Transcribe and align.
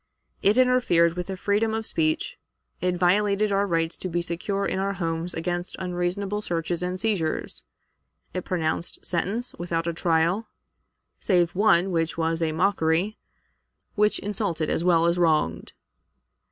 It 0.41 0.57
interfered 0.57 1.13
with 1.13 1.27
the 1.27 1.37
freedom 1.37 1.75
of 1.75 1.85
speech; 1.85 2.39
it 2.81 2.95
violated 2.95 3.51
our 3.51 3.67
rights 3.67 3.97
to 3.99 4.09
be 4.09 4.23
secure 4.23 4.65
in 4.65 4.79
our 4.79 4.93
homes 4.93 5.35
against 5.35 5.75
unreasonable 5.77 6.41
searches 6.41 6.81
and 6.81 6.99
seizures; 6.99 7.61
it 8.33 8.43
pronounced 8.43 9.05
sentence 9.05 9.53
without 9.59 9.85
a 9.85 9.93
trial, 9.93 10.47
save 11.19 11.51
one 11.53 11.91
which 11.91 12.17
was 12.17 12.41
a 12.41 12.51
mockery, 12.51 13.19
which 13.93 14.17
insulted 14.17 14.71
as 14.71 14.83
well 14.83 15.05
as 15.05 15.19
wronged. 15.19 15.73